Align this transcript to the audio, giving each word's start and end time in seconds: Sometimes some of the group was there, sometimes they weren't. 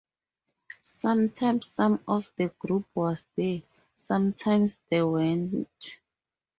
Sometimes 0.85 1.67
some 1.67 1.99
of 2.07 2.31
the 2.35 2.47
group 2.57 2.87
was 2.95 3.23
there, 3.35 3.61
sometimes 3.97 4.79
they 4.89 5.03
weren't. 5.03 5.99